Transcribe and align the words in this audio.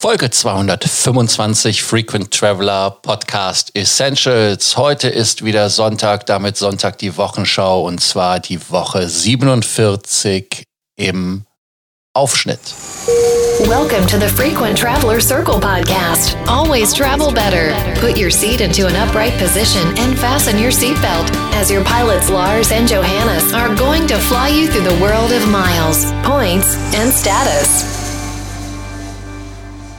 Folge 0.00 0.30
225 0.30 1.82
Frequent 1.82 2.30
Traveler 2.30 2.88
Podcast 3.02 3.74
Essentials. 3.74 4.76
Heute 4.76 5.08
ist 5.08 5.44
wieder 5.44 5.68
Sonntag, 5.70 6.24
damit 6.26 6.56
Sonntag 6.56 6.98
die 6.98 7.16
Wochenschau 7.16 7.82
und 7.82 8.00
zwar 8.00 8.38
die 8.38 8.60
Woche 8.70 9.08
47 9.08 10.62
im 10.94 11.42
Aufschnitt. 12.14 12.60
Welcome 13.66 14.06
to 14.06 14.20
the 14.20 14.28
Frequent 14.28 14.78
Traveler 14.78 15.20
Circle 15.20 15.58
podcast. 15.58 16.36
Always 16.46 16.94
travel 16.94 17.32
better. 17.32 17.74
Put 18.00 18.16
your 18.16 18.30
seat 18.30 18.60
into 18.60 18.86
an 18.86 18.94
upright 18.94 19.36
position 19.36 19.82
and 19.98 20.16
fasten 20.16 20.62
your 20.62 20.70
seatbelt 20.70 21.28
as 21.56 21.72
your 21.72 21.82
pilots 21.82 22.30
Lars 22.30 22.70
and 22.70 22.88
Johannes 22.88 23.52
are 23.52 23.74
going 23.74 24.06
to 24.06 24.16
fly 24.16 24.46
you 24.46 24.68
through 24.68 24.88
the 24.88 25.02
world 25.02 25.32
of 25.32 25.48
miles, 25.48 26.04
points, 26.22 26.76
and 26.94 27.12
status. 27.12 27.97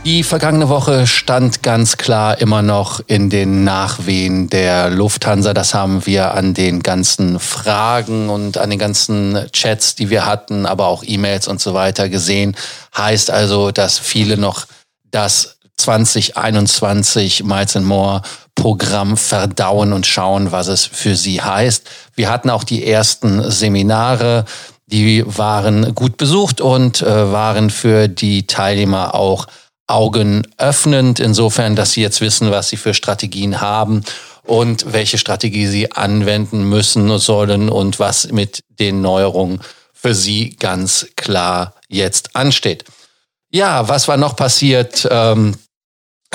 Die 0.10 0.24
vergangene 0.24 0.70
Woche 0.70 1.06
stand 1.06 1.62
ganz 1.62 1.98
klar 1.98 2.42
immer 2.42 2.64
noch 2.64 3.00
in 3.06 3.30
den 3.30 3.64
Nachwehen 3.64 4.50
der 4.50 4.90
Lufthansa. 4.90 5.54
Das 5.54 5.76
haben 5.76 6.04
wir 6.08 6.34
an 6.34 6.56
den 6.56 6.82
ganzen 6.82 7.40
Fragen 7.40 8.30
und 8.30 8.58
an 8.58 8.72
den 8.72 8.80
ganzen 8.80 9.38
Chats, 9.52 9.94
die 9.94 10.10
wir 10.10 10.26
hatten, 10.26 10.66
aber 10.66 10.88
auch 10.88 11.04
E-Mails 11.06 11.48
und 11.48 11.62
so 11.62 11.76
weiter 11.76 12.10
gesehen. 12.10 12.56
Heißt 12.98 13.30
also, 13.30 13.70
dass 13.70 14.00
viele 14.00 14.38
noch 14.38 14.66
das 15.12 15.60
2021 15.78 17.44
Miles 17.44 17.76
and 17.76 17.86
More 17.86 18.24
Programm 18.56 19.16
verdauen 19.16 19.94
und 19.94 20.08
schauen, 20.08 20.52
was 20.52 20.70
es 20.70 20.88
für 20.88 21.16
sie 21.16 21.40
heißt. 21.40 21.88
Wir 22.16 22.32
hatten 22.32 22.50
auch 22.50 22.64
die 22.64 22.84
ersten 22.84 23.52
Seminare. 23.52 24.46
Die 24.88 25.24
waren 25.28 25.94
gut 25.94 26.18
besucht 26.18 26.62
und 26.62 27.04
äh, 27.04 27.32
waren 27.32 27.70
für 27.70 28.08
die 28.08 28.48
Teilnehmer 28.48 29.14
auch 29.14 29.46
Augen 29.90 30.48
öffnend, 30.58 31.20
insofern, 31.20 31.76
dass 31.76 31.94
sie 31.94 32.02
jetzt 32.02 32.22
wissen, 32.22 32.52
was 32.52 32.70
sie 32.70 32.78
für 32.78 32.94
Strategien 32.94 33.62
haben 33.62 34.04
und 34.44 34.94
welche 34.94 35.18
Strategie 35.18 35.68
sie 35.68 35.92
anwenden 35.92 36.64
müssen 36.64 37.18
sollen 37.20 37.70
und 37.70 38.00
was 38.00 38.32
mit 38.32 38.64
den 38.80 39.02
Neuerungen 39.02 39.62
für 39.94 40.16
sie 40.16 40.56
ganz 40.58 41.08
klar 41.16 41.74
jetzt 41.88 42.36
ansteht. 42.36 42.86
Ja, 43.52 43.88
was 43.90 44.08
war 44.08 44.18
noch 44.18 44.36
passiert? 44.36 45.08
Ähm, 45.10 45.56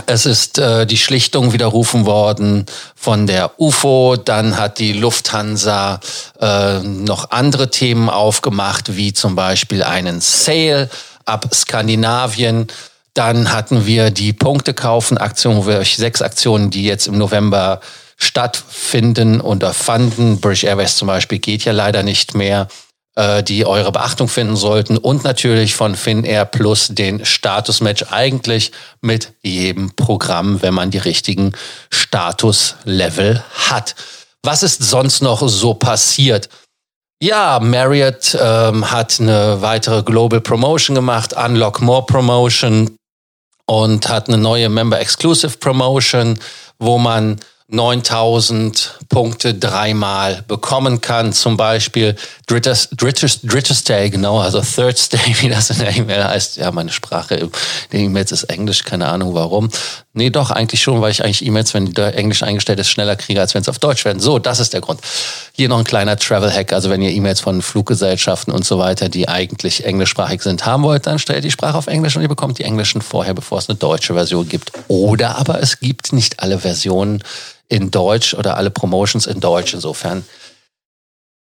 es 0.06 0.26
ist 0.26 0.58
äh, 0.58 0.86
die 0.86 0.96
Schlichtung 0.96 1.52
widerrufen 1.52 2.04
worden 2.04 2.66
von 2.96 3.26
der 3.26 3.58
UFO. 3.60 4.16
Dann 4.16 4.58
hat 4.58 4.78
die 4.78 4.92
Lufthansa 4.92 6.00
äh, 6.40 6.80
noch 6.80 7.30
andere 7.30 7.70
Themen 7.70 8.10
aufgemacht, 8.10 8.96
wie 8.96 9.12
zum 9.12 9.36
Beispiel 9.36 9.82
einen 9.82 10.20
Sale 10.20 10.90
ab 11.24 11.48
Skandinavien. 11.54 12.66
Dann 13.14 13.52
hatten 13.52 13.86
wir 13.86 14.10
die 14.10 14.32
Punkte 14.32 14.74
kaufen 14.74 15.18
Aktion, 15.18 15.56
wo 15.56 15.66
wir 15.68 15.78
euch 15.78 15.96
sechs 15.96 16.20
Aktionen, 16.20 16.70
die 16.70 16.84
jetzt 16.84 17.06
im 17.06 17.16
November 17.16 17.80
stattfinden 18.16 19.40
oder 19.40 19.72
fanden. 19.72 20.40
British 20.40 20.64
Airways 20.64 20.96
zum 20.96 21.06
Beispiel 21.06 21.38
geht 21.38 21.64
ja 21.64 21.72
leider 21.72 22.02
nicht 22.02 22.34
mehr, 22.34 22.68
äh, 23.14 23.44
die 23.44 23.66
eure 23.66 23.92
Beachtung 23.92 24.26
finden 24.26 24.56
sollten. 24.56 24.98
Und 24.98 25.22
natürlich 25.22 25.74
von 25.74 25.94
Finnair 25.94 26.44
Plus 26.44 26.88
den 26.88 27.24
Status-Match 27.24 28.06
eigentlich 28.10 28.72
mit 29.00 29.32
jedem 29.42 29.94
Programm, 29.94 30.62
wenn 30.62 30.74
man 30.74 30.90
die 30.90 30.98
richtigen 30.98 31.52
Status-Level 31.90 33.44
hat. 33.68 33.94
Was 34.42 34.64
ist 34.64 34.82
sonst 34.82 35.22
noch 35.22 35.46
so 35.48 35.74
passiert? 35.74 36.48
Ja, 37.22 37.60
Marriott 37.60 38.36
ähm, 38.38 38.90
hat 38.90 39.20
eine 39.20 39.62
weitere 39.62 40.02
Global 40.02 40.40
Promotion 40.40 40.96
gemacht, 40.96 41.32
Unlock 41.32 41.80
More 41.80 42.04
Promotion 42.04 42.98
und 43.66 44.08
hat 44.08 44.28
eine 44.28 44.38
neue 44.38 44.68
Member 44.68 45.00
Exclusive 45.00 45.56
Promotion, 45.58 46.38
wo 46.78 46.98
man 46.98 47.40
9000 47.68 48.98
Punkte 49.08 49.54
dreimal 49.54 50.44
bekommen 50.46 51.00
kann. 51.00 51.32
Zum 51.32 51.56
Beispiel 51.56 52.14
drittes, 52.46 52.90
drittes, 52.94 53.40
drittes 53.40 53.84
Day, 53.84 54.10
genau, 54.10 54.38
also 54.38 54.60
Third 54.60 55.12
Day, 55.12 55.34
wie 55.40 55.48
das 55.48 55.70
in 55.70 55.78
der 55.78 55.96
E-Mail 55.96 56.24
heißt. 56.24 56.58
Ja, 56.58 56.70
meine 56.72 56.92
Sprache 56.92 57.36
in 57.36 57.50
den 57.92 58.04
E-Mails 58.04 58.32
ist 58.32 58.44
Englisch, 58.44 58.84
keine 58.84 59.08
Ahnung 59.08 59.34
warum. 59.34 59.70
Nee, 60.12 60.30
doch, 60.30 60.50
eigentlich 60.50 60.82
schon, 60.82 61.00
weil 61.00 61.10
ich 61.10 61.24
eigentlich 61.24 61.44
E-Mails, 61.44 61.72
wenn 61.74 61.86
die 61.86 62.00
Englisch 62.00 62.42
eingestellt 62.42 62.78
ist, 62.78 62.88
schneller 62.88 63.16
kriege, 63.16 63.40
als 63.40 63.54
wenn 63.54 63.62
es 63.62 63.68
auf 63.68 63.78
Deutsch 63.78 64.04
werden. 64.04 64.20
So, 64.20 64.38
das 64.38 64.60
ist 64.60 64.74
der 64.74 64.80
Grund. 64.80 65.00
Hier 65.52 65.68
noch 65.68 65.78
ein 65.78 65.84
kleiner 65.84 66.16
Travel-Hack. 66.16 66.72
Also 66.72 66.90
wenn 66.90 67.02
ihr 67.02 67.10
E-Mails 67.10 67.40
von 67.40 67.62
Fluggesellschaften 67.62 68.52
und 68.52 68.64
so 68.64 68.78
weiter, 68.78 69.08
die 69.08 69.28
eigentlich 69.28 69.84
englischsprachig 69.84 70.42
sind, 70.42 70.66
haben 70.66 70.82
wollt, 70.82 71.06
dann 71.06 71.18
stellt 71.18 71.44
die 71.44 71.50
Sprache 71.50 71.78
auf 71.78 71.86
Englisch 71.86 72.14
und 72.14 72.22
ihr 72.22 72.28
bekommt 72.28 72.58
die 72.58 72.64
englischen 72.64 73.00
vorher, 73.00 73.34
bevor 73.34 73.58
es 73.58 73.68
eine 73.68 73.78
deutsche 73.78 74.14
Version 74.14 74.48
gibt. 74.48 74.70
Oder 74.86 75.36
aber 75.38 75.60
es 75.60 75.80
gibt 75.80 76.12
nicht 76.12 76.40
alle 76.40 76.60
Versionen 76.60 77.22
in 77.68 77.90
Deutsch 77.90 78.34
oder 78.34 78.56
alle 78.56 78.70
Promotions 78.70 79.26
in 79.26 79.40
Deutsch. 79.40 79.74
Insofern 79.74 80.24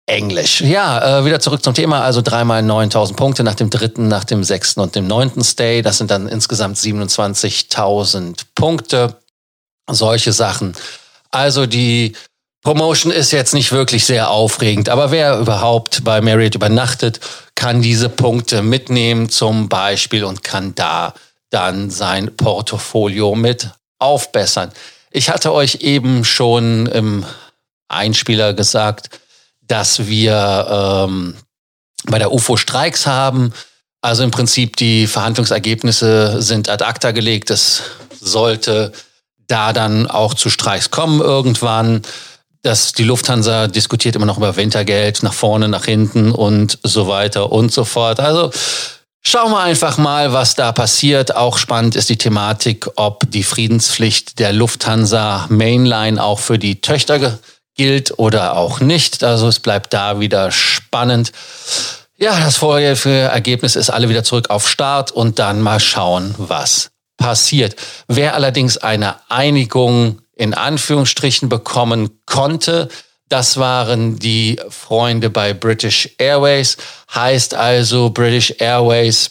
Englisch. 0.06 0.60
Ja, 0.60 1.20
äh, 1.20 1.24
wieder 1.24 1.40
zurück 1.40 1.64
zum 1.64 1.72
Thema. 1.72 2.02
Also 2.02 2.20
dreimal 2.20 2.62
9000 2.62 3.16
Punkte 3.16 3.42
nach 3.42 3.54
dem 3.54 3.70
dritten, 3.70 4.08
nach 4.08 4.24
dem 4.24 4.44
sechsten 4.44 4.80
und 4.80 4.94
dem 4.94 5.06
neunten 5.06 5.42
Stay. 5.42 5.80
Das 5.80 5.98
sind 5.98 6.10
dann 6.10 6.28
insgesamt 6.28 6.76
27.000 6.76 8.42
Punkte. 8.54 9.16
Solche 9.90 10.32
Sachen. 10.32 10.74
Also 11.30 11.66
die 11.66 12.14
Promotion 12.62 13.12
ist 13.12 13.30
jetzt 13.32 13.52
nicht 13.52 13.72
wirklich 13.72 14.06
sehr 14.06 14.30
aufregend, 14.30 14.88
aber 14.88 15.10
wer 15.10 15.38
überhaupt 15.38 16.02
bei 16.02 16.22
Marriott 16.22 16.54
übernachtet, 16.54 17.20
kann 17.54 17.82
diese 17.82 18.08
Punkte 18.08 18.62
mitnehmen 18.62 19.28
zum 19.28 19.68
Beispiel 19.68 20.24
und 20.24 20.42
kann 20.42 20.74
da 20.74 21.12
dann 21.50 21.90
sein 21.90 22.34
Portfolio 22.34 23.34
mit 23.34 23.68
aufbessern. 23.98 24.72
Ich 25.16 25.30
hatte 25.30 25.52
euch 25.52 25.76
eben 25.76 26.24
schon 26.24 26.86
im 26.86 27.24
Einspieler 27.86 28.52
gesagt, 28.52 29.10
dass 29.62 30.08
wir 30.08 31.06
ähm, 31.08 31.36
bei 32.06 32.18
der 32.18 32.32
UFO 32.32 32.56
Streiks 32.56 33.06
haben. 33.06 33.52
Also 34.00 34.24
im 34.24 34.32
Prinzip 34.32 34.76
die 34.76 35.06
Verhandlungsergebnisse 35.06 36.42
sind 36.42 36.68
ad 36.68 36.84
acta 36.84 37.12
gelegt. 37.12 37.50
Es 37.50 37.82
sollte 38.20 38.90
da 39.46 39.72
dann 39.72 40.08
auch 40.10 40.34
zu 40.34 40.50
Streiks 40.50 40.90
kommen 40.90 41.20
irgendwann. 41.20 42.02
Das, 42.62 42.92
die 42.92 43.04
Lufthansa 43.04 43.68
diskutiert 43.68 44.16
immer 44.16 44.26
noch 44.26 44.38
über 44.38 44.56
Wintergeld, 44.56 45.22
nach 45.22 45.32
vorne, 45.32 45.68
nach 45.68 45.84
hinten 45.84 46.32
und 46.32 46.80
so 46.82 47.06
weiter 47.06 47.52
und 47.52 47.72
so 47.72 47.84
fort. 47.84 48.18
Also 48.18 48.50
Schauen 49.26 49.52
wir 49.52 49.60
einfach 49.60 49.96
mal, 49.96 50.32
was 50.34 50.54
da 50.54 50.70
passiert. 50.72 51.34
Auch 51.34 51.56
spannend 51.56 51.96
ist 51.96 52.10
die 52.10 52.18
Thematik, 52.18 52.86
ob 52.96 53.30
die 53.30 53.42
Friedenspflicht 53.42 54.38
der 54.38 54.52
Lufthansa 54.52 55.46
Mainline 55.48 56.22
auch 56.22 56.38
für 56.38 56.58
die 56.58 56.82
Töchter 56.82 57.38
gilt 57.74 58.18
oder 58.18 58.56
auch 58.56 58.80
nicht. 58.80 59.24
Also 59.24 59.48
es 59.48 59.60
bleibt 59.60 59.94
da 59.94 60.20
wieder 60.20 60.52
spannend. 60.52 61.32
Ja, 62.18 62.38
das 62.38 62.58
vorherige 62.58 63.20
Ergebnis 63.20 63.76
ist 63.76 63.90
alle 63.90 64.10
wieder 64.10 64.24
zurück 64.24 64.50
auf 64.50 64.68
Start 64.68 65.10
und 65.10 65.38
dann 65.38 65.60
mal 65.60 65.80
schauen, 65.80 66.34
was 66.36 66.90
passiert. 67.16 67.76
Wer 68.06 68.34
allerdings 68.34 68.76
eine 68.76 69.16
Einigung 69.30 70.20
in 70.36 70.52
Anführungsstrichen 70.52 71.48
bekommen 71.48 72.20
konnte, 72.26 72.88
das 73.28 73.56
waren 73.56 74.18
die 74.18 74.60
Freunde 74.68 75.30
bei 75.30 75.54
British 75.54 76.10
Airways. 76.18 76.76
Heißt 77.14 77.54
also, 77.54 78.10
British 78.10 78.54
Airways 78.58 79.30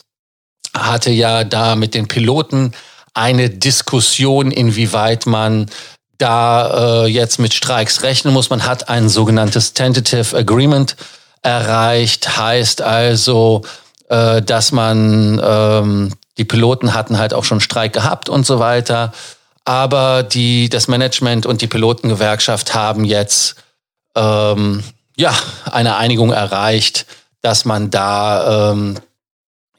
hatte 0.76 1.12
ja 1.12 1.44
da 1.44 1.76
mit 1.76 1.94
den 1.94 2.08
Piloten 2.08 2.74
eine 3.14 3.50
Diskussion, 3.50 4.52
inwieweit 4.52 5.26
man 5.26 5.70
da 6.18 7.04
äh, 7.04 7.08
jetzt 7.08 7.40
mit 7.40 7.54
Streiks 7.54 8.02
rechnen 8.04 8.34
muss. 8.34 8.50
Man 8.50 8.66
hat 8.66 8.90
ein 8.90 9.10
sogenanntes 9.10 9.74
Tentative 9.74 10.36
Agreement 10.36 10.96
erreicht. 11.42 12.38
Heißt 12.38 12.82
also, 12.82 13.62
äh, 14.10 14.42
dass 14.42 14.72
man, 14.72 15.42
ähm, 15.44 16.14
die 16.38 16.46
Piloten 16.46 16.94
hatten 16.94 17.20
halt 17.20 17.34
auch 17.34 17.44
schon 17.44 17.60
Streik 17.60 17.94
gehabt 17.94 18.30
und 18.30 18.46
so 18.46 18.60
weiter. 18.60 19.12
Aber 19.66 20.24
die, 20.24 20.70
das 20.70 20.88
Management 20.88 21.46
und 21.46 21.62
die 21.62 21.68
Pilotengewerkschaft 21.68 22.74
haben 22.74 23.06
jetzt 23.06 23.63
ähm, 24.16 24.84
ja, 25.16 25.34
eine 25.72 25.96
Einigung 25.98 26.32
erreicht, 26.32 27.06
dass 27.42 27.66
man 27.66 27.92
da 27.92 28.72
ähm, 28.72 29.00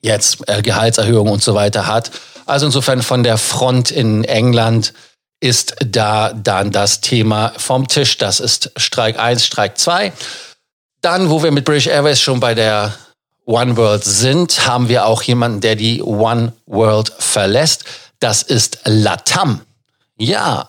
jetzt 0.01 0.49
äh, 0.49 0.63
Gehaltserhöhungen 0.63 1.33
und 1.33 1.43
so 1.43 1.55
weiter 1.55 1.87
hat. 1.87 2.11
Also 2.47 2.67
insofern 2.67 3.03
von 3.03 3.23
der 3.23 3.39
Front 3.39 3.91
in 3.91 4.25
England 4.25 4.93
ist 5.41 5.77
da 5.85 6.33
dann 6.33 6.71
das 6.71 7.01
Thema 7.01 7.53
vom 7.57 7.89
Tisch. 7.89 8.19
Das 8.19 8.41
ist 8.41 8.71
Streik 8.77 9.19
1, 9.19 9.45
Streik 9.45 9.79
2. 9.79 10.13
Dann, 11.01 11.31
wo 11.31 11.43
wir 11.43 11.51
mit 11.53 11.65
British 11.65 11.87
Airways 11.87 12.21
schon 12.21 12.41
bei 12.41 12.55
der 12.55 12.95
One 13.45 13.77
World 13.77 14.05
sind, 14.05 14.67
haben 14.67 14.89
wir 14.89 15.07
auch 15.07 15.23
jemanden, 15.23 15.61
der 15.61 15.77
die 15.77 16.03
One 16.03 16.53
World 16.67 17.13
verlässt. 17.19 17.85
Das 18.21 18.43
ist 18.43 18.79
Latam. 18.85 19.61
Ja, 20.17 20.69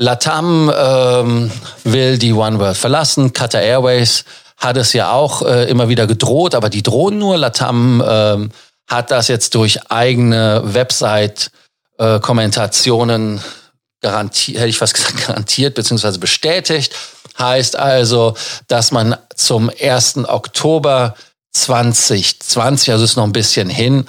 Latam 0.00 0.72
ähm, 0.74 1.52
will 1.84 2.16
die 2.16 2.32
One 2.32 2.58
World 2.58 2.78
verlassen. 2.78 3.34
Qatar 3.34 3.60
Airways 3.60 4.24
hat 4.56 4.78
es 4.78 4.94
ja 4.94 5.12
auch 5.12 5.42
äh, 5.42 5.68
immer 5.68 5.90
wieder 5.90 6.06
gedroht, 6.06 6.54
aber 6.54 6.70
die 6.70 6.82
drohen 6.82 7.18
nur. 7.18 7.36
Latam 7.36 8.02
ähm, 8.06 8.50
hat 8.88 9.10
das 9.10 9.28
jetzt 9.28 9.54
durch 9.54 9.90
eigene 9.90 10.62
Website-Kommentationen 10.64 13.42
garantiert, 14.00 14.56
hätte 14.56 14.68
ich 14.68 14.78
fast 14.78 14.94
gesagt, 14.94 15.18
garantiert 15.26 15.74
beziehungsweise 15.74 16.18
bestätigt. 16.18 16.94
Heißt 17.38 17.76
also, 17.76 18.34
dass 18.68 18.92
man 18.92 19.16
zum 19.36 19.70
1. 19.78 20.28
Oktober 20.28 21.14
2020, 21.52 22.90
also 22.90 23.04
ist 23.04 23.16
noch 23.16 23.24
ein 23.24 23.32
bisschen 23.32 23.68
hin, 23.68 24.08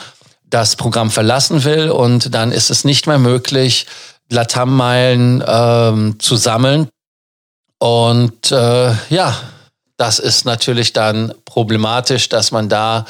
das 0.50 0.78
Programm 0.78 1.12
verlassen 1.12 1.66
will 1.66 1.90
und 1.90 2.34
dann 2.34 2.54
ist 2.54 2.70
es 2.70 2.86
nicht 2.86 3.08
mehr 3.08 3.20
möglich, 3.20 3.88
Latam-Meilen 4.32 5.44
ähm, 5.46 6.20
zu 6.20 6.36
sammeln. 6.36 6.90
Und 7.80 8.52
äh, 8.52 8.94
ja, 9.10 9.38
das 9.98 10.20
ist 10.20 10.46
natürlich 10.46 10.94
dann 10.94 11.34
problematisch, 11.46 12.30
dass 12.30 12.52
man 12.52 12.70
da 12.70 13.06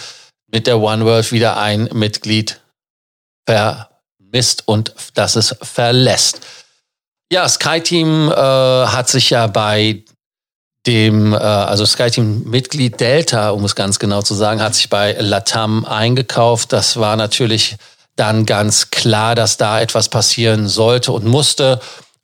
mit 0.52 0.68
der 0.68 0.80
One 0.80 1.06
World 1.06 1.32
wieder 1.32 1.58
ein 1.58 1.90
Mitglied 1.94 2.60
vermisst 3.48 4.68
und 4.68 4.94
dass 5.14 5.36
es 5.36 5.56
verlässt. 5.62 6.42
Ja, 7.32 7.48
SkyTeam 7.48 8.30
äh, 8.30 8.36
hat 8.36 9.08
sich 9.08 9.30
ja 9.30 9.48
bei 9.48 10.04
dem, 10.86 11.34
äh, 11.34 11.38
also 11.38 11.86
SkyTeam-Mitglied 11.86 13.00
Delta, 13.00 13.52
um 13.52 13.64
es 13.64 13.76
ganz 13.76 14.00
genau 14.00 14.22
zu 14.22 14.34
sagen, 14.34 14.62
hat 14.62 14.76
sich 14.76 14.90
bei 14.90 15.14
Latam 15.14 15.86
eingekauft. 15.86 16.74
Das 16.74 16.98
war 16.98 17.16
natürlich 17.16 17.78
dann 18.22 18.46
ganz 18.46 18.92
klar, 18.92 19.34
dass 19.34 19.58
da 19.58 19.82
etwas 19.82 20.08
passieren 20.08 20.68
sollte 20.68 21.12
und 21.12 21.26
musste. 21.26 21.82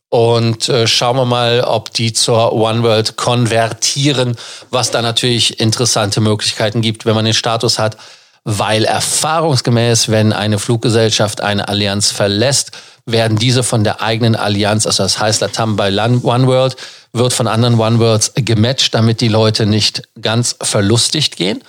Und 0.10 0.70
äh, 0.70 0.88
schauen 0.88 1.18
wir 1.18 1.26
mal, 1.26 1.62
ob 1.62 1.92
die 1.92 2.14
zur 2.14 2.54
One 2.54 2.84
World 2.84 3.18
konvertieren, 3.18 4.38
was 4.70 4.92
da 4.92 5.02
natürlich 5.02 5.60
interessante 5.60 6.22
Möglichkeiten 6.22 6.82
gibt, 6.82 7.06
wenn 7.06 7.16
man 7.16 7.26
den 7.26 7.34
Status 7.34 7.80
hat, 7.80 7.98
weil 8.46 8.86
erfahrungsgemäß, 8.86 10.08
wenn 10.10 10.32
eine 10.32 10.60
Fluggesellschaft 10.60 11.42
eine 11.42 11.68
Allianz 11.68 12.12
verlässt, 12.12 12.72
werden 13.06 13.38
diese 13.38 13.64
von 13.64 13.84
der 13.84 14.02
eigenen 14.02 14.36
Allianz, 14.36 14.86
also 14.86 15.04
das 15.04 15.20
heißt 15.20 15.42
Latam 15.42 15.76
bei 15.76 15.90
One 15.90 16.48
World, 16.48 16.78
wird 17.12 17.34
von 17.34 17.48
anderen 17.48 17.80
One 17.80 18.00
Worlds 18.00 18.34
gematcht, 18.36 18.94
damit 18.94 19.20
die 19.20 19.30
Leute 19.30 19.66
nicht 19.66 20.04
ganz 20.22 20.56
verlustigt 20.62 21.38
gehen. 21.38 21.64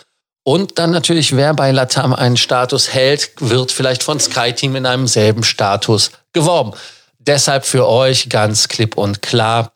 Und 0.48 0.78
dann 0.78 0.92
natürlich, 0.92 1.36
wer 1.36 1.52
bei 1.52 1.72
Latam 1.72 2.14
einen 2.14 2.38
Status 2.38 2.94
hält, 2.94 3.32
wird 3.38 3.70
vielleicht 3.70 4.02
von 4.02 4.18
SkyTeam 4.18 4.76
in 4.76 4.86
einem 4.86 5.06
selben 5.06 5.42
Status 5.42 6.10
geworben. 6.32 6.72
Deshalb 7.18 7.66
für 7.66 7.86
euch 7.86 8.30
ganz 8.30 8.68
klipp 8.68 8.96
und 8.96 9.20
klar, 9.20 9.74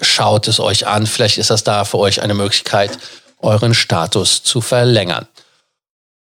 schaut 0.00 0.46
es 0.46 0.60
euch 0.60 0.86
an. 0.86 1.08
Vielleicht 1.08 1.38
ist 1.38 1.50
das 1.50 1.64
da 1.64 1.84
für 1.84 1.98
euch 1.98 2.22
eine 2.22 2.34
Möglichkeit, 2.34 3.00
euren 3.40 3.74
Status 3.74 4.44
zu 4.44 4.60
verlängern. 4.60 5.26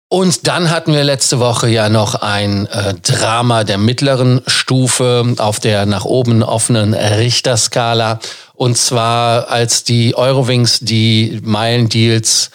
Und 0.09 0.47
dann 0.47 0.71
hatten 0.71 0.95
wir 0.95 1.05
letzte 1.05 1.39
Woche 1.39 1.69
ja 1.69 1.91
noch 1.91 2.15
ein 2.15 2.65
äh, 2.69 2.95
Drama 2.95 3.65
der 3.65 3.77
mittleren 3.77 4.41
Stufe 4.47 5.35
auf 5.37 5.61
der 5.61 5.85
nach 5.85 6.07
oben 6.07 6.43
offenen 6.43 6.95
Richterskala. 6.95 8.19
Und 8.55 8.79
zwar 8.79 9.51
als 9.51 9.85
die 9.85 10.15
Eurowings 10.15 10.81
die 10.81 11.39
Meilendeals 11.43 12.51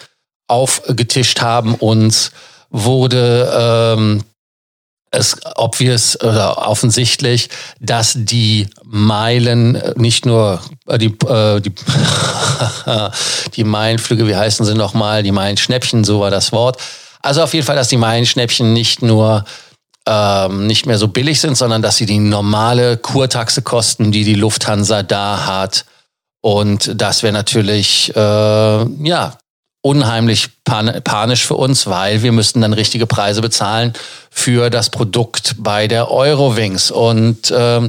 aufgetischt 0.48 1.40
haben 1.40 1.74
und 1.74 2.32
wurde 2.70 3.96
ähm, 3.96 4.24
es 5.10 5.36
obvious 5.56 6.20
oder 6.20 6.68
offensichtlich, 6.68 7.48
dass 7.80 8.14
die 8.16 8.66
Meilen 8.84 9.80
nicht 9.96 10.26
nur 10.26 10.60
äh, 10.86 10.98
die 10.98 11.14
äh, 11.26 11.60
die, 11.60 11.72
die 13.54 13.64
Meilenflüge, 13.64 14.26
wie 14.26 14.36
heißen 14.36 14.66
sie 14.66 14.74
nochmal, 14.74 15.22
die 15.22 15.32
Meilenschnäppchen, 15.32 16.04
so 16.04 16.20
war 16.20 16.30
das 16.30 16.52
Wort. 16.52 16.78
Also 17.22 17.42
auf 17.42 17.54
jeden 17.54 17.66
Fall, 17.66 17.76
dass 17.76 17.88
die 17.88 17.96
Meilenschnäppchen 17.96 18.72
nicht 18.72 19.02
nur 19.02 19.44
ähm, 20.06 20.66
nicht 20.66 20.86
mehr 20.86 20.98
so 20.98 21.08
billig 21.08 21.40
sind, 21.40 21.56
sondern 21.56 21.82
dass 21.82 21.96
sie 21.96 22.06
die 22.06 22.18
normale 22.18 22.96
Kurtaxe 22.96 23.62
kosten, 23.62 24.12
die 24.12 24.24
die 24.24 24.34
Lufthansa 24.34 25.02
da 25.02 25.46
hat. 25.46 25.84
Und 26.40 26.92
das 27.00 27.22
wäre 27.22 27.32
natürlich 27.32 28.14
äh, 28.14 28.20
ja 28.20 29.38
unheimlich 29.82 30.48
pan 30.64 31.00
panisch 31.04 31.46
für 31.46 31.54
uns, 31.54 31.86
weil 31.86 32.22
wir 32.22 32.32
müssten 32.32 32.60
dann 32.60 32.72
richtige 32.72 33.06
Preise 33.06 33.40
bezahlen 33.40 33.92
für 34.30 34.70
das 34.70 34.90
Produkt 34.90 35.54
bei 35.58 35.88
der 35.88 36.10
Eurowings. 36.10 36.90
Und 36.90 37.52
ähm, 37.56 37.88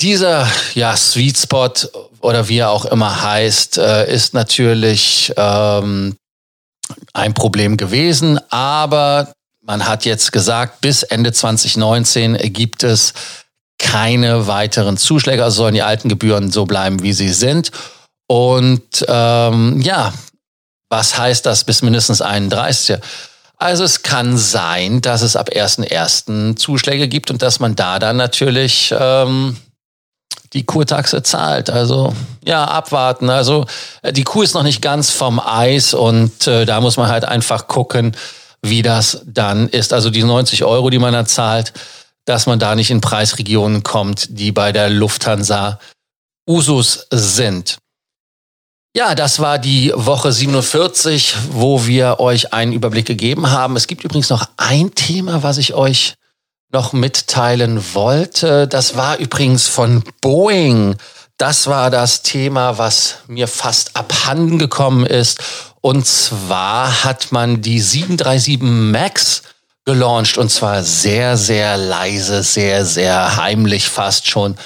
dieser 0.00 0.48
ja, 0.74 0.96
Sweet 0.96 1.38
Spot 1.38 1.72
oder 2.20 2.48
wie 2.48 2.58
er 2.58 2.70
auch 2.70 2.84
immer 2.84 3.22
heißt, 3.22 3.78
äh, 3.78 4.12
ist 4.12 4.34
natürlich 4.34 5.32
ähm, 5.36 6.16
ein 7.12 7.34
Problem 7.34 7.76
gewesen, 7.76 8.38
aber 8.50 9.32
man 9.62 9.86
hat 9.86 10.04
jetzt 10.04 10.32
gesagt, 10.32 10.80
bis 10.80 11.02
Ende 11.02 11.32
2019 11.32 12.36
gibt 12.52 12.82
es 12.82 13.14
keine 13.78 14.46
weiteren 14.46 14.96
Zuschläge, 14.96 15.42
also 15.42 15.62
sollen 15.62 15.74
die 15.74 15.82
alten 15.82 16.08
Gebühren 16.08 16.50
so 16.50 16.64
bleiben, 16.64 17.02
wie 17.02 17.12
sie 17.12 17.30
sind. 17.30 17.70
Und 18.26 19.04
ähm, 19.08 19.80
ja, 19.80 20.12
was 20.94 21.18
heißt 21.18 21.44
das 21.44 21.64
bis 21.64 21.82
mindestens 21.82 22.22
31? 22.22 22.98
Also 23.56 23.82
es 23.82 24.04
kann 24.04 24.38
sein, 24.38 25.00
dass 25.00 25.22
es 25.22 25.34
ab 25.34 25.50
1.1. 25.50 26.54
Zuschläge 26.54 27.08
gibt 27.08 27.32
und 27.32 27.42
dass 27.42 27.58
man 27.58 27.74
da 27.74 27.98
dann 27.98 28.16
natürlich 28.16 28.94
ähm, 28.96 29.56
die 30.52 30.64
Kurtaxe 30.64 31.24
zahlt. 31.24 31.68
Also 31.68 32.14
ja, 32.44 32.64
abwarten. 32.64 33.28
Also 33.28 33.66
äh, 34.02 34.12
die 34.12 34.22
Kuh 34.22 34.42
ist 34.42 34.54
noch 34.54 34.62
nicht 34.62 34.82
ganz 34.82 35.10
vom 35.10 35.40
Eis 35.40 35.94
und 35.94 36.46
äh, 36.46 36.64
da 36.64 36.80
muss 36.80 36.96
man 36.96 37.08
halt 37.08 37.24
einfach 37.24 37.66
gucken, 37.66 38.16
wie 38.62 38.82
das 38.82 39.20
dann 39.26 39.68
ist. 39.68 39.92
Also 39.92 40.10
die 40.10 40.22
90 40.22 40.62
Euro, 40.62 40.90
die 40.90 41.00
man 41.00 41.12
da 41.12 41.24
zahlt, 41.24 41.72
dass 42.24 42.46
man 42.46 42.60
da 42.60 42.76
nicht 42.76 42.92
in 42.92 43.00
Preisregionen 43.00 43.82
kommt, 43.82 44.38
die 44.38 44.52
bei 44.52 44.70
der 44.70 44.90
Lufthansa 44.90 45.80
Usus 46.48 47.08
sind. 47.10 47.78
Ja, 48.96 49.16
das 49.16 49.40
war 49.40 49.58
die 49.58 49.92
Woche 49.96 50.30
47, 50.30 51.34
wo 51.50 51.84
wir 51.84 52.20
euch 52.20 52.52
einen 52.52 52.72
Überblick 52.72 53.06
gegeben 53.06 53.50
haben. 53.50 53.74
Es 53.74 53.88
gibt 53.88 54.04
übrigens 54.04 54.30
noch 54.30 54.48
ein 54.56 54.94
Thema, 54.94 55.42
was 55.42 55.58
ich 55.58 55.74
euch 55.74 56.14
noch 56.70 56.92
mitteilen 56.92 57.82
wollte. 57.94 58.68
Das 58.68 58.96
war 58.96 59.18
übrigens 59.18 59.66
von 59.66 60.04
Boeing. 60.20 60.94
Das 61.38 61.66
war 61.66 61.90
das 61.90 62.22
Thema, 62.22 62.78
was 62.78 63.16
mir 63.26 63.48
fast 63.48 63.96
abhanden 63.96 64.60
gekommen 64.60 65.04
ist. 65.04 65.42
Und 65.80 66.06
zwar 66.06 67.02
hat 67.02 67.32
man 67.32 67.62
die 67.62 67.80
737 67.80 68.60
MAX 68.60 69.42
gelauncht 69.84 70.38
und 70.38 70.50
zwar 70.50 70.84
sehr, 70.84 71.36
sehr 71.36 71.76
leise, 71.76 72.44
sehr, 72.44 72.86
sehr 72.86 73.38
heimlich 73.38 73.88
fast 73.88 74.28
schon 74.30 74.56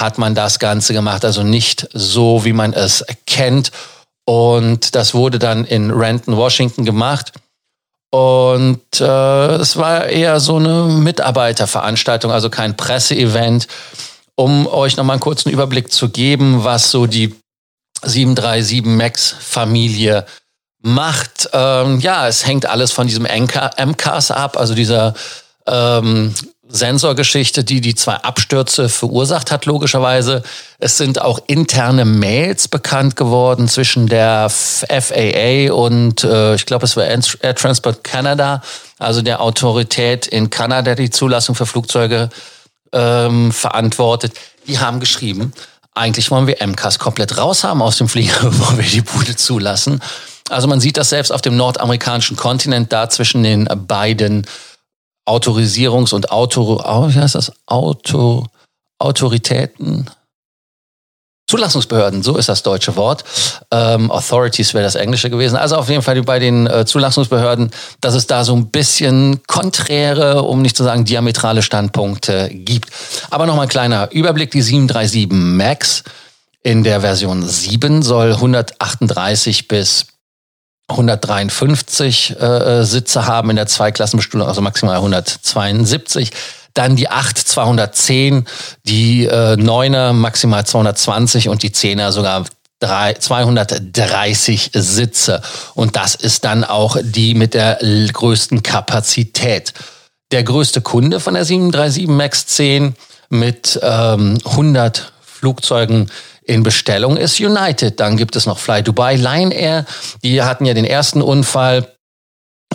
hat 0.00 0.18
man 0.18 0.34
das 0.34 0.58
Ganze 0.58 0.92
gemacht. 0.92 1.24
Also 1.24 1.42
nicht 1.42 1.88
so, 1.92 2.44
wie 2.44 2.52
man 2.52 2.72
es 2.72 3.04
kennt. 3.26 3.70
Und 4.24 4.94
das 4.94 5.14
wurde 5.14 5.38
dann 5.38 5.64
in 5.64 5.90
Renton, 5.90 6.36
Washington 6.36 6.84
gemacht. 6.84 7.32
Und 8.10 9.00
äh, 9.00 9.54
es 9.56 9.76
war 9.76 10.06
eher 10.06 10.40
so 10.40 10.56
eine 10.56 10.84
Mitarbeiterveranstaltung, 10.84 12.32
also 12.32 12.50
kein 12.50 12.76
Presseevent, 12.76 13.68
um 14.34 14.66
euch 14.66 14.96
nochmal 14.96 15.14
einen 15.14 15.20
kurzen 15.20 15.50
Überblick 15.50 15.92
zu 15.92 16.08
geben, 16.08 16.64
was 16.64 16.90
so 16.90 17.06
die 17.06 17.34
737 18.02 18.84
MAX-Familie 18.84 20.26
macht. 20.82 21.50
Ähm, 21.52 22.00
ja, 22.00 22.26
es 22.26 22.46
hängt 22.46 22.66
alles 22.66 22.90
von 22.90 23.06
diesem 23.06 23.24
MCAS 23.24 24.30
ab, 24.30 24.56
also 24.56 24.74
dieser 24.74 25.14
ähm, 25.66 26.34
Sensorgeschichte, 26.70 27.64
die 27.64 27.80
die 27.80 27.94
zwei 27.94 28.14
Abstürze 28.14 28.88
verursacht 28.88 29.50
hat, 29.50 29.66
logischerweise. 29.66 30.42
Es 30.78 30.96
sind 30.96 31.20
auch 31.20 31.40
interne 31.46 32.04
Mails 32.04 32.68
bekannt 32.68 33.16
geworden 33.16 33.68
zwischen 33.68 34.06
der 34.06 34.48
FAA 34.48 35.72
und 35.72 36.24
äh, 36.24 36.54
ich 36.54 36.66
glaube, 36.66 36.84
es 36.84 36.96
war 36.96 37.04
Air 37.04 37.54
Transport 37.54 38.04
Canada, 38.04 38.62
also 38.98 39.22
der 39.22 39.40
Autorität 39.40 40.26
in 40.26 40.50
Kanada, 40.50 40.94
die 40.94 41.10
Zulassung 41.10 41.54
für 41.54 41.66
Flugzeuge 41.66 42.30
ähm, 42.92 43.52
verantwortet. 43.52 44.32
Die 44.66 44.78
haben 44.78 45.00
geschrieben, 45.00 45.52
eigentlich 45.94 46.30
wollen 46.30 46.46
wir 46.46 46.64
MCAS 46.66 46.98
komplett 46.98 47.36
raus 47.36 47.64
haben 47.64 47.82
aus 47.82 47.96
dem 47.96 48.08
Flieger, 48.08 48.40
bevor 48.42 48.78
wir 48.78 48.84
die 48.84 49.02
Bude 49.02 49.36
zulassen. 49.36 50.00
Also 50.48 50.66
man 50.66 50.80
sieht 50.80 50.96
das 50.96 51.10
selbst 51.10 51.30
auf 51.30 51.42
dem 51.42 51.56
nordamerikanischen 51.56 52.36
Kontinent 52.36 52.92
da 52.92 53.08
zwischen 53.08 53.42
den 53.42 53.68
beiden 53.86 54.46
Autorisierungs- 55.30 56.14
und 56.14 56.32
Auto, 56.32 56.78
wie 56.78 57.20
heißt 57.20 57.36
das? 57.36 57.52
Auto, 57.66 58.46
Autoritäten, 58.98 60.10
Zulassungsbehörden, 61.50 62.22
so 62.22 62.36
ist 62.36 62.48
das 62.48 62.62
deutsche 62.62 62.94
Wort. 62.96 63.24
Ähm, 63.72 64.10
Authorities 64.10 64.72
wäre 64.72 64.84
das 64.84 64.94
englische 64.94 65.30
gewesen. 65.30 65.56
Also 65.56 65.76
auf 65.76 65.88
jeden 65.88 66.02
Fall 66.02 66.22
bei 66.22 66.38
den 66.38 66.66
äh, 66.66 66.84
Zulassungsbehörden, 66.84 67.70
dass 68.00 68.14
es 68.14 68.28
da 68.28 68.44
so 68.44 68.54
ein 68.54 68.70
bisschen 68.70 69.40
konträre, 69.48 70.42
um 70.42 70.62
nicht 70.62 70.76
zu 70.76 70.84
sagen 70.84 71.04
diametrale 71.04 71.62
Standpunkte 71.62 72.50
gibt. 72.52 72.90
Aber 73.30 73.46
nochmal 73.46 73.66
ein 73.66 73.68
kleiner 73.68 74.10
Überblick. 74.12 74.52
Die 74.52 74.62
737 74.62 75.28
MAX 75.30 76.04
in 76.62 76.84
der 76.84 77.00
Version 77.00 77.44
7 77.44 78.02
soll 78.02 78.32
138 78.32 79.66
bis 79.66 80.06
153 80.90 82.40
äh, 82.40 82.84
Sitze 82.84 83.26
haben 83.26 83.50
in 83.50 83.56
der 83.56 83.66
Zweiklassenbestuhlung, 83.66 84.46
also 84.46 84.60
maximal 84.60 84.96
172. 84.96 86.30
Dann 86.74 86.96
die 86.96 87.08
8 87.08 87.36
210, 87.36 88.46
die 88.84 89.26
äh, 89.26 89.54
9er 89.54 90.12
maximal 90.12 90.64
220 90.64 91.48
und 91.48 91.62
die 91.62 91.70
10er 91.70 92.12
sogar 92.12 92.44
3, 92.80 93.14
230 93.14 94.70
Sitze. 94.74 95.42
Und 95.74 95.96
das 95.96 96.14
ist 96.14 96.44
dann 96.44 96.64
auch 96.64 96.96
die 97.02 97.34
mit 97.34 97.54
der 97.54 97.78
größten 98.12 98.62
Kapazität. 98.62 99.74
Der 100.32 100.44
größte 100.44 100.80
Kunde 100.80 101.20
von 101.20 101.34
der 101.34 101.44
737 101.44 102.06
MAX 102.08 102.46
10 102.46 102.94
mit 103.28 103.78
ähm, 103.82 104.38
100 104.44 105.12
Flugzeugen 105.20 106.10
in 106.50 106.64
Bestellung 106.64 107.16
ist 107.16 107.38
United. 107.38 108.00
Dann 108.00 108.16
gibt 108.16 108.34
es 108.34 108.44
noch 108.44 108.58
Fly 108.58 108.82
Dubai, 108.82 109.14
Lion 109.14 109.52
Air. 109.52 109.86
Die 110.24 110.42
hatten 110.42 110.66
ja 110.66 110.74
den 110.74 110.84
ersten 110.84 111.22
Unfall 111.22 111.86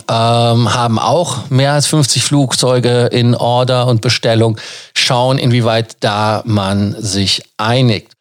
ähm, 0.08 0.72
haben 0.72 0.98
auch 0.98 1.50
mehr 1.50 1.72
als 1.72 1.86
50 1.86 2.22
Flugzeuge 2.22 3.06
in 3.06 3.34
Order 3.34 3.86
und 3.86 4.00
Bestellung, 4.00 4.58
schauen, 4.94 5.38
inwieweit 5.38 5.96
da 6.00 6.42
man 6.44 6.94
sich 6.98 7.42
einigt. 7.56 8.12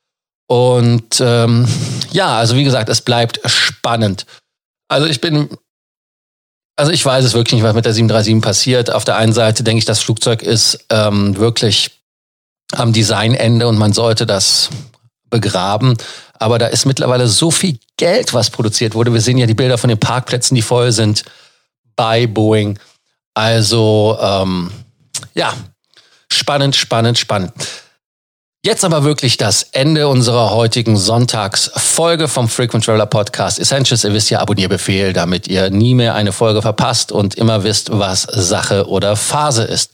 Und 0.47 1.21
ähm, 1.21 1.67
ja, 2.11 2.37
also 2.37 2.55
wie 2.55 2.63
gesagt, 2.63 2.89
es 2.89 3.01
bleibt 3.01 3.39
spannend. 3.45 4.25
Also 4.89 5.07
ich 5.07 5.21
bin, 5.21 5.49
also 6.77 6.91
ich 6.91 7.05
weiß 7.05 7.23
es 7.23 7.33
wirklich 7.33 7.53
nicht, 7.53 7.63
was 7.63 7.75
mit 7.75 7.85
der 7.85 7.93
737 7.93 8.41
passiert. 8.41 8.91
Auf 8.91 9.05
der 9.05 9.17
einen 9.17 9.33
Seite 9.33 9.63
denke 9.63 9.79
ich, 9.79 9.85
das 9.85 9.99
Flugzeug 9.99 10.41
ist 10.41 10.85
ähm, 10.89 11.37
wirklich 11.37 11.91
am 12.73 12.93
Designende 12.93 13.67
und 13.67 13.77
man 13.77 13.93
sollte 13.93 14.25
das 14.25 14.69
begraben. 15.35 15.97
Aber 16.39 16.59
da 16.59 16.67
ist 16.67 16.85
mittlerweile 16.85 17.27
so 17.27 17.51
viel 17.51 17.77
Geld, 17.97 18.33
was 18.33 18.49
produziert 18.49 18.95
wurde. 18.95 19.13
Wir 19.13 19.21
sehen 19.21 19.37
ja 19.37 19.45
die 19.45 19.53
Bilder 19.53 19.77
von 19.77 19.89
den 19.89 19.99
Parkplätzen, 19.99 20.55
die 20.55 20.61
voll 20.61 20.91
sind 20.91 21.23
bei 21.95 22.27
Boeing. 22.27 22.79
Also 23.33 24.17
ähm, 24.21 24.71
ja, 25.33 25.53
spannend, 26.31 26.75
spannend, 26.75 27.17
spannend. 27.17 27.53
Jetzt 28.63 28.83
aber 28.83 29.03
wirklich 29.03 29.37
das 29.37 29.61
Ende 29.73 30.07
unserer 30.07 30.49
heutigen 30.49 30.97
Sonntagsfolge 30.97 32.27
vom 32.27 32.49
Frequent 32.49 32.85
Traveler 32.85 33.05
Podcast 33.05 33.59
Essentials. 33.59 34.03
Ihr 34.03 34.13
wisst 34.13 34.31
ja, 34.31 34.39
Abonnierbefehl, 34.39 35.13
damit 35.13 35.47
ihr 35.47 35.69
nie 35.69 35.93
mehr 35.93 36.15
eine 36.15 36.31
Folge 36.31 36.63
verpasst 36.63 37.11
und 37.11 37.35
immer 37.35 37.63
wisst, 37.63 37.91
was 37.91 38.23
Sache 38.23 38.87
oder 38.87 39.15
Phase 39.15 39.63
ist. 39.63 39.91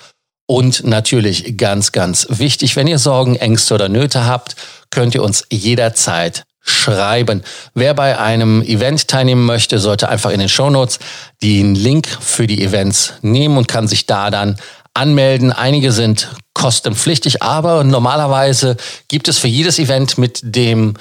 Und 0.48 0.86
natürlich 0.86 1.57
ganz, 1.57 1.91
ganz 1.91 2.27
wichtig, 2.29 2.75
wenn 2.75 2.88
ihr 2.88 3.00
Sorgen, 3.00 3.36
Ängste 3.36 3.74
oder 3.74 3.89
Nöte 3.89 4.25
habt, 4.25 4.55
könnt 4.91 5.15
ihr 5.15 5.24
uns 5.24 5.45
jederzeit 5.51 6.43
schreiben. 6.62 7.43
Wer 7.74 7.93
bei 7.93 8.19
einem 8.19 8.62
Event 8.62 9.07
teilnehmen 9.07 9.45
möchte, 9.45 9.79
sollte 9.79 10.10
einfach 10.10 10.29
in 10.29 10.39
den 10.39 10.50
Shownotes 10.50 11.00
den 11.41 11.74
Link 11.75 12.07
für 12.07 12.45
die 12.45 12.63
Events 12.63 13.13
nehmen 13.21 13.57
und 13.57 13.67
kann 13.67 13.88
sich 13.88 14.05
da 14.05 14.29
dann 14.29 14.57
anmelden. 14.93 15.51
Einige 15.51 15.91
sind 15.91 16.29
kostenpflichtig, 16.53 17.41
aber 17.41 17.83
normalerweise 17.83 18.77
gibt 19.07 19.27
es 19.27 19.38
für 19.38 19.48
jedes 19.48 19.79
Event 19.79 20.17
mit 20.17 20.39
dem 20.43 20.95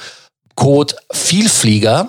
Code 0.55 0.95
Vielflieger 1.13 2.09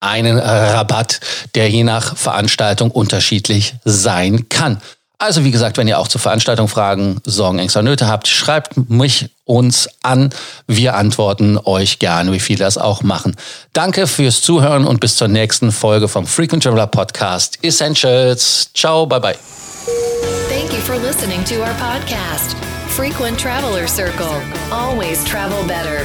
einen 0.00 0.38
Rabatt, 0.38 1.20
der 1.54 1.70
je 1.70 1.82
nach 1.82 2.16
Veranstaltung 2.16 2.90
unterschiedlich 2.90 3.74
sein 3.84 4.48
kann. 4.48 4.80
Also 5.24 5.42
wie 5.42 5.50
gesagt, 5.50 5.78
wenn 5.78 5.88
ihr 5.88 5.98
auch 5.98 6.06
zur 6.06 6.20
Veranstaltung 6.20 6.68
Fragen, 6.68 7.18
Sorgen, 7.24 7.58
Ängste 7.58 7.78
oder 7.78 7.88
Nöte 7.88 8.06
habt, 8.08 8.28
schreibt 8.28 8.90
mich 8.90 9.30
uns 9.46 9.88
an. 10.02 10.28
Wir 10.66 10.96
antworten 10.96 11.58
euch 11.64 11.98
gerne, 11.98 12.30
wie 12.32 12.40
viele 12.40 12.58
das 12.58 12.76
auch 12.76 13.02
machen. 13.02 13.34
Danke 13.72 14.06
fürs 14.06 14.42
Zuhören 14.42 14.86
und 14.86 15.00
bis 15.00 15.16
zur 15.16 15.28
nächsten 15.28 15.72
Folge 15.72 16.08
vom 16.08 16.26
Frequent 16.26 16.64
Traveler 16.64 16.88
Podcast 16.88 17.58
Essentials. 17.62 18.68
Ciao, 18.74 19.06
bye 19.06 19.18
bye. 19.18 19.36
Thank 20.50 20.74
you 20.74 20.80
for 20.80 20.98
listening 20.98 21.42
to 21.44 21.54
our 21.54 21.74
podcast, 21.80 22.54
Frequent 22.88 23.40
Traveler 23.40 23.88
Circle. 23.88 24.42
Always 24.70 25.24
travel 25.24 25.64
better. 25.66 26.04